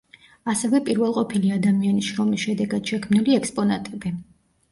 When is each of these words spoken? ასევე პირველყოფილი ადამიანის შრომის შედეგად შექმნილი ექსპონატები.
ასევე 0.51 0.79
პირველყოფილი 0.85 1.51
ადამიანის 1.57 2.09
შრომის 2.13 2.45
შედეგად 2.47 2.93
შექმნილი 2.93 3.39
ექსპონატები. 3.43 4.15